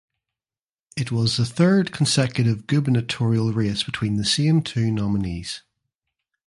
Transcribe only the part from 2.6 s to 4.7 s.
gubernatorial race between the same